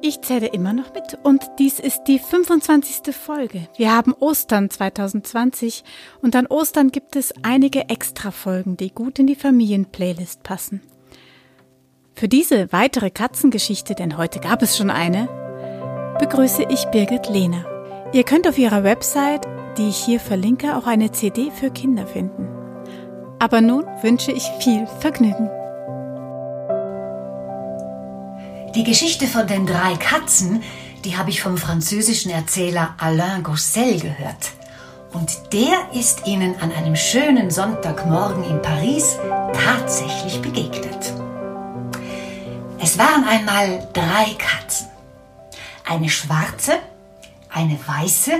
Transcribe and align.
Ich 0.00 0.20
zähle 0.20 0.46
immer 0.46 0.72
noch 0.72 0.94
mit 0.94 1.18
und 1.24 1.42
dies 1.58 1.80
ist 1.80 2.04
die 2.04 2.20
25. 2.20 3.14
Folge. 3.14 3.66
Wir 3.76 3.92
haben 3.92 4.14
Ostern 4.14 4.70
2020 4.70 5.82
und 6.22 6.36
an 6.36 6.46
Ostern 6.46 6.92
gibt 6.92 7.16
es 7.16 7.34
einige 7.42 7.88
Extra-Folgen, 7.88 8.76
die 8.76 8.92
gut 8.92 9.18
in 9.18 9.26
die 9.26 9.34
Familien-Playlist 9.34 10.44
passen. 10.44 10.82
Für 12.14 12.28
diese 12.28 12.72
weitere 12.72 13.10
Katzengeschichte, 13.10 13.96
denn 13.96 14.16
heute 14.16 14.38
gab 14.38 14.62
es 14.62 14.76
schon 14.76 14.90
eine, 14.90 15.28
begrüße 16.20 16.64
ich 16.68 16.84
Birgit 16.86 17.28
Lehner. 17.28 17.64
Ihr 18.12 18.22
könnt 18.22 18.46
auf 18.46 18.56
ihrer 18.56 18.84
Website, 18.84 19.48
die 19.78 19.88
ich 19.88 19.96
hier 19.96 20.20
verlinke, 20.20 20.76
auch 20.76 20.86
eine 20.86 21.10
CD 21.10 21.50
für 21.50 21.70
Kinder 21.70 22.06
finden. 22.06 22.48
Aber 23.40 23.60
nun 23.60 23.84
wünsche 24.02 24.30
ich 24.30 24.44
viel 24.60 24.86
Vergnügen. 25.00 25.50
Die 28.78 28.84
Geschichte 28.84 29.26
von 29.26 29.44
den 29.44 29.66
drei 29.66 29.96
Katzen, 29.96 30.62
die 31.04 31.16
habe 31.16 31.30
ich 31.30 31.42
vom 31.42 31.58
französischen 31.58 32.30
Erzähler 32.30 32.94
Alain 32.98 33.42
Gossel 33.42 33.98
gehört. 33.98 34.52
Und 35.12 35.52
der 35.52 35.90
ist 35.94 36.28
ihnen 36.28 36.54
an 36.60 36.70
einem 36.70 36.94
schönen 36.94 37.50
Sonntagmorgen 37.50 38.44
in 38.44 38.62
Paris 38.62 39.18
tatsächlich 39.52 40.40
begegnet. 40.40 41.12
Es 42.78 42.96
waren 42.96 43.24
einmal 43.24 43.88
drei 43.92 44.36
Katzen. 44.38 44.86
Eine 45.84 46.08
schwarze, 46.08 46.78
eine 47.50 47.80
weiße 47.84 48.34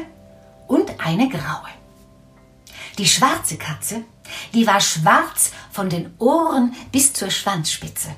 und 0.69 0.89
eine 1.05 1.29
graue. 1.29 1.73
Die 2.97 3.09
schwarze 3.09 3.57
Katze, 3.57 4.03
die 4.55 4.69
war 4.69 4.81
schwarz 4.81 5.51
von 5.73 5.91
den 5.91 6.15
Ohren 6.21 6.77
bis 6.93 7.13
zur 7.13 7.33
Schwanzspitze. 7.33 8.11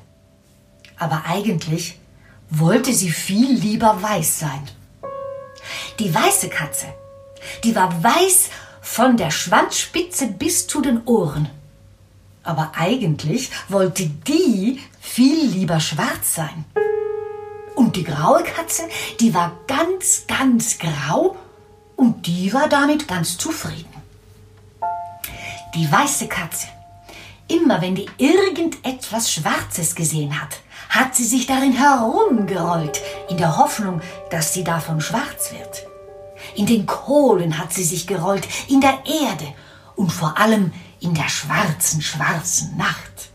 Aber 0.99 1.23
eigentlich 1.25 1.97
wollte 2.51 2.93
sie 2.93 3.09
viel 3.09 3.53
lieber 3.53 4.01
weiß 4.01 4.39
sein. 4.39 4.69
Die 5.99 6.13
weiße 6.13 6.49
Katze, 6.49 6.85
die 7.63 7.75
war 7.75 8.03
weiß 8.03 8.49
von 8.81 9.15
der 9.17 9.31
Schwanzspitze 9.31 10.27
bis 10.27 10.67
zu 10.67 10.81
den 10.81 11.01
Ohren. 11.05 11.49
Aber 12.43 12.73
eigentlich 12.75 13.51
wollte 13.69 14.07
die 14.07 14.81
viel 14.99 15.45
lieber 15.45 15.79
schwarz 15.79 16.35
sein. 16.35 16.65
Und 17.75 17.95
die 17.95 18.03
graue 18.03 18.43
Katze, 18.43 18.83
die 19.19 19.33
war 19.33 19.57
ganz, 19.67 20.25
ganz 20.27 20.77
grau 20.77 21.37
und 21.95 22.27
die 22.27 22.51
war 22.53 22.67
damit 22.67 23.07
ganz 23.07 23.37
zufrieden. 23.37 23.85
Die 25.73 25.89
weiße 25.89 26.27
Katze, 26.27 26.67
immer 27.47 27.81
wenn 27.81 27.95
die 27.95 28.09
irgendetwas 28.17 29.31
Schwarzes 29.31 29.95
gesehen 29.95 30.39
hat, 30.41 30.60
hat 30.91 31.15
sie 31.15 31.23
sich 31.23 31.47
darin 31.47 31.71
herumgerollt, 31.71 33.01
in 33.29 33.37
der 33.37 33.57
Hoffnung, 33.57 34.01
dass 34.29 34.53
sie 34.53 34.65
davon 34.65 34.99
schwarz 34.99 35.53
wird. 35.53 35.87
In 36.55 36.65
den 36.65 36.85
Kohlen 36.85 37.57
hat 37.57 37.71
sie 37.71 37.85
sich 37.85 38.07
gerollt, 38.07 38.45
in 38.67 38.81
der 38.81 38.99
Erde 39.05 39.47
und 39.95 40.11
vor 40.11 40.37
allem 40.37 40.73
in 40.99 41.13
der 41.13 41.29
schwarzen, 41.29 42.01
schwarzen 42.01 42.75
Nacht. 42.75 43.31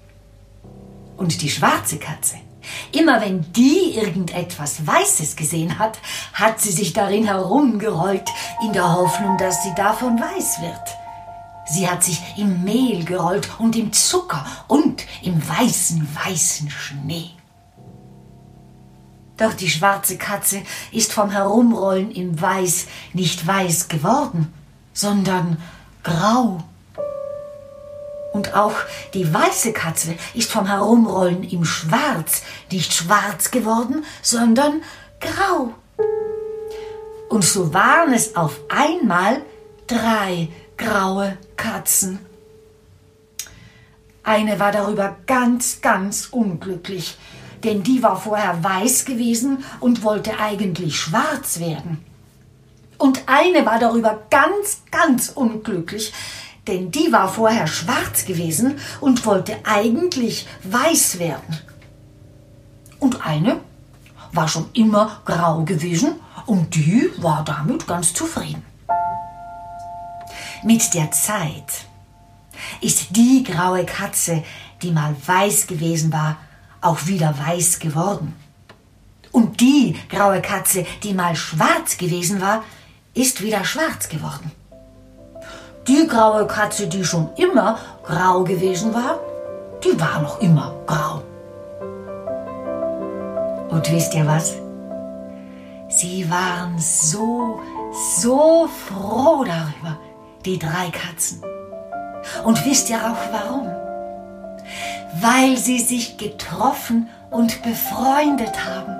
Und 1.17 1.41
die 1.41 1.49
schwarze 1.49 1.97
Katze, 1.97 2.37
immer 2.93 3.23
wenn 3.23 3.51
die 3.53 3.95
irgendetwas 3.95 4.87
Weißes 4.87 5.35
gesehen 5.35 5.79
hat, 5.79 5.99
hat 6.35 6.61
sie 6.61 6.73
sich 6.73 6.93
darin 6.93 7.25
herumgerollt, 7.25 8.29
in 8.63 8.75
der 8.75 8.93
Hoffnung, 8.93 9.39
dass 9.39 9.63
sie 9.63 9.75
davon 9.75 10.21
weiß 10.21 10.61
wird. 10.61 10.97
Sie 11.69 11.89
hat 11.89 12.05
sich 12.05 12.21
im 12.37 12.65
Mehl 12.65 13.05
gerollt 13.05 13.49
und 13.59 13.77
im 13.77 13.95
Zucker 13.95 14.45
und 14.69 15.05
im 15.23 15.41
weißen, 15.49 16.07
weißen 16.23 16.69
Schnee. 16.69 17.31
Doch 19.37 19.53
die 19.53 19.69
schwarze 19.69 20.17
Katze 20.17 20.63
ist 20.93 21.13
vom 21.13 21.31
Herumrollen 21.31 22.11
im 22.11 22.41
Weiß 22.41 22.87
nicht 23.13 23.47
weiß 23.47 23.89
geworden, 23.89 24.53
sondern 24.93 25.59
grau. 26.03 26.63
Und 28.33 28.55
auch 28.55 28.75
die 29.15 29.33
weiße 29.33 29.73
Katze 29.73 30.15
ist 30.35 30.51
vom 30.51 30.67
Herumrollen 30.67 31.43
im 31.43 31.65
Schwarz 31.65 32.43
nicht 32.71 32.93
schwarz 32.93 33.51
geworden, 33.51 34.05
sondern 34.23 34.83
grau. 35.21 35.75
Und 37.29 37.45
so 37.45 37.73
waren 37.75 38.13
es 38.13 38.37
auf 38.37 38.61
einmal 38.69 39.43
drei 39.87 40.49
graue 40.77 41.37
Katzen. 41.57 42.19
Eine 44.23 44.59
war 44.59 44.73
darüber 44.73 45.17
ganz, 45.27 45.81
ganz 45.81 46.29
unglücklich, 46.31 47.17
denn 47.65 47.83
die 47.83 48.03
war 48.03 48.17
vorher 48.17 48.63
weiß 48.63 49.05
gewesen 49.05 49.65
und 49.81 50.03
wollte 50.03 50.39
eigentlich 50.39 50.99
schwarz 50.99 51.59
werden. 51.61 52.05
Und 52.99 53.23
eine 53.27 53.67
war 53.67 53.79
darüber 53.79 54.23
ganz, 54.31 54.83
ganz 54.91 55.29
unglücklich, 55.29 56.13
denn 56.67 56.91
die 56.91 57.13
war 57.13 57.29
vorher 57.29 57.67
schwarz 57.67 58.25
gewesen 58.25 58.77
und 59.01 59.25
wollte 59.27 59.57
eigentlich 59.65 60.47
weiß 60.65 61.19
werden. 61.19 61.59
Und 62.99 63.27
eine 63.27 63.61
war 64.33 64.49
schon 64.49 64.69
immer 64.73 65.21
grau 65.25 65.63
gewesen 65.65 66.17
und 66.47 66.75
die 66.75 67.11
war 67.19 67.45
damit 67.45 67.87
ganz 67.87 68.13
zufrieden. 68.13 68.63
Mit 70.65 70.95
der 70.95 71.11
Zeit 71.11 71.87
ist 72.81 73.15
die 73.15 73.45
graue 73.45 73.85
Katze, 73.85 74.43
die 74.83 74.91
mal 74.91 75.15
weiß 75.27 75.67
gewesen 75.67 76.13
war, 76.13 76.39
auch 76.87 77.07
wieder 77.07 77.35
weiß 77.47 77.79
geworden. 77.79 78.35
Und 79.33 79.61
die 79.61 79.97
graue 80.09 80.41
Katze, 80.41 80.87
die 81.03 81.13
mal 81.13 81.37
schwarz 81.37 81.99
gewesen 81.99 82.41
war, 82.41 82.63
ist 83.15 83.43
wieder 83.43 83.65
schwarz 83.65 84.09
geworden. 84.09 84.51
Die 85.87 86.07
graue 86.07 86.47
Katze, 86.47 86.87
die 86.87 87.05
schon 87.05 87.31
immer 87.37 87.79
grau 88.03 88.45
gewesen 88.45 88.95
war, 88.95 89.21
die 89.85 89.99
war 90.01 90.21
noch 90.23 90.41
immer 90.41 90.75
grau. 90.87 91.23
Und 93.69 93.91
wisst 93.91 94.15
ihr 94.15 94.27
was? 94.27 94.55
Sie 95.89 96.29
waren 96.31 96.79
so, 96.79 97.61
so 98.21 98.69
froh 98.69 99.45
darüber, 99.45 99.99
die 100.45 100.59
drei 100.59 100.91
Katzen. 100.91 101.43
Und 102.45 102.65
wisst 102.65 102.91
ihr 102.91 102.99
auch 102.99 103.33
warum? 103.33 103.86
Weil 105.21 105.57
sie 105.57 105.79
sich 105.79 106.17
getroffen 106.17 107.09
und 107.31 107.63
befreundet 107.63 108.65
haben. 108.65 108.95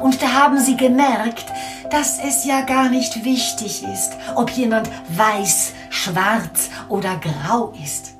Und 0.00 0.22
da 0.22 0.32
haben 0.32 0.58
sie 0.58 0.76
gemerkt, 0.76 1.44
dass 1.90 2.18
es 2.18 2.44
ja 2.44 2.62
gar 2.62 2.88
nicht 2.88 3.24
wichtig 3.24 3.82
ist, 3.84 4.12
ob 4.34 4.50
jemand 4.50 4.90
weiß, 5.16 5.72
schwarz 5.90 6.70
oder 6.88 7.16
grau 7.16 7.72
ist. 7.82 8.14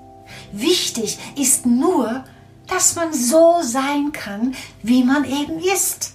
Wichtig 0.52 1.18
ist 1.36 1.66
nur, 1.66 2.24
dass 2.66 2.94
man 2.94 3.12
so 3.12 3.56
sein 3.62 4.12
kann, 4.12 4.54
wie 4.82 5.04
man 5.04 5.24
eben 5.24 5.58
ist. 5.58 6.14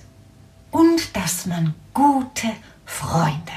Und 0.72 1.16
dass 1.16 1.46
man 1.46 1.76
gute 1.94 2.50
Freunde 2.86 3.52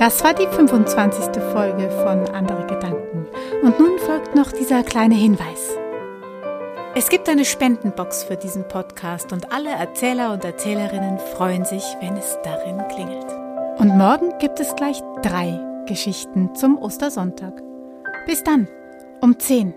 Das 0.00 0.24
war 0.24 0.32
die 0.32 0.46
25. 0.46 1.42
Folge 1.52 1.90
von 1.90 2.26
Andere 2.34 2.66
Gedanken. 2.66 3.26
Und 3.62 3.78
nun 3.78 3.98
folgt 3.98 4.34
noch 4.34 4.50
dieser 4.50 4.82
kleine 4.82 5.14
Hinweis. 5.14 5.76
Es 6.94 7.10
gibt 7.10 7.28
eine 7.28 7.44
Spendenbox 7.44 8.24
für 8.24 8.36
diesen 8.36 8.66
Podcast 8.66 9.30
und 9.30 9.52
alle 9.52 9.68
Erzähler 9.68 10.32
und 10.32 10.42
Erzählerinnen 10.42 11.18
freuen 11.18 11.66
sich, 11.66 11.84
wenn 12.00 12.16
es 12.16 12.38
darin 12.42 12.78
klingelt. 12.88 13.26
Und 13.76 13.94
morgen 13.98 14.38
gibt 14.38 14.58
es 14.58 14.74
gleich 14.74 15.02
drei 15.20 15.60
Geschichten 15.84 16.54
zum 16.54 16.78
Ostersonntag. 16.78 17.62
Bis 18.24 18.42
dann, 18.42 18.68
um 19.20 19.38
10 19.38 19.74